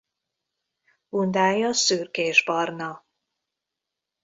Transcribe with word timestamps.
Bundája 1.09 1.73
szürkésbarna. 1.73 3.05